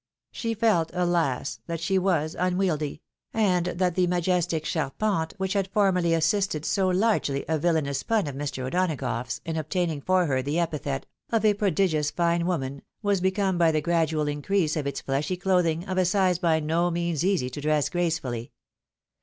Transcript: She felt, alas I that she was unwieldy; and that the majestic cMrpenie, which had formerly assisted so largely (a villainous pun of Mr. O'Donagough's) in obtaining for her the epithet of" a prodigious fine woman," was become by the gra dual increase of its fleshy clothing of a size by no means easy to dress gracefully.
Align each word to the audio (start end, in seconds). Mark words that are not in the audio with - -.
She 0.31 0.55
felt, 0.55 0.89
alas 0.95 1.59
I 1.61 1.63
that 1.67 1.79
she 1.79 1.99
was 1.99 2.35
unwieldy; 2.39 3.03
and 3.35 3.67
that 3.67 3.93
the 3.93 4.07
majestic 4.07 4.63
cMrpenie, 4.65 5.33
which 5.37 5.53
had 5.53 5.67
formerly 5.67 6.15
assisted 6.15 6.65
so 6.65 6.87
largely 6.87 7.45
(a 7.47 7.59
villainous 7.59 8.01
pun 8.01 8.25
of 8.25 8.33
Mr. 8.33 8.65
O'Donagough's) 8.65 9.41
in 9.45 9.57
obtaining 9.57 10.01
for 10.01 10.25
her 10.25 10.41
the 10.41 10.57
epithet 10.57 11.05
of" 11.31 11.45
a 11.45 11.53
prodigious 11.53 12.09
fine 12.09 12.47
woman," 12.47 12.81
was 13.03 13.21
become 13.21 13.59
by 13.59 13.71
the 13.71 13.79
gra 13.79 14.07
dual 14.07 14.27
increase 14.27 14.75
of 14.75 14.87
its 14.87 15.01
fleshy 15.01 15.37
clothing 15.37 15.85
of 15.85 15.99
a 15.99 16.05
size 16.05 16.39
by 16.39 16.59
no 16.59 16.89
means 16.89 17.23
easy 17.23 17.51
to 17.51 17.61
dress 17.61 17.87
gracefully. 17.87 18.51